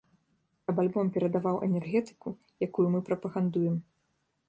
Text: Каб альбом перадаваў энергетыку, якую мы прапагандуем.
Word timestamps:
Каб 0.69 0.81
альбом 0.83 1.11
перадаваў 1.17 1.61
энергетыку, 1.69 2.35
якую 2.71 2.87
мы 2.97 3.07
прапагандуем. 3.11 3.81